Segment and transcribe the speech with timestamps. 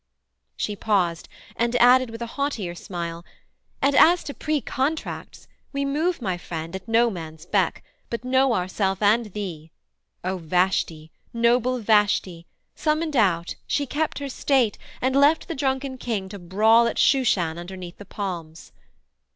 [0.57, 3.23] She paused, and added with a haughtier smile
[3.83, 8.99] 'And as to precontracts, we move, my friend, At no man's beck, but know ourself
[9.03, 9.69] and thee,
[10.23, 12.47] O Vashti, noble Vashti!
[12.73, 17.59] Summoned out She kept her state, and left the drunken king To brawl at Shushan
[17.59, 18.71] underneath the palms.'